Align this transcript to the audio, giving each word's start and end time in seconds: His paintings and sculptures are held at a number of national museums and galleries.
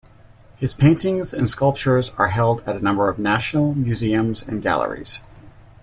His 0.55 0.73
paintings 0.73 1.31
and 1.31 1.47
sculptures 1.47 2.09
are 2.17 2.29
held 2.29 2.61
at 2.65 2.75
a 2.75 2.79
number 2.79 3.07
of 3.07 3.19
national 3.19 3.75
museums 3.75 4.41
and 4.41 4.59
galleries. 4.63 5.19